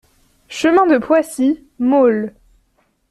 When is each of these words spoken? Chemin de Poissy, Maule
Chemin 0.47 0.87
de 0.87 0.97
Poissy, 0.97 1.63
Maule 1.77 2.33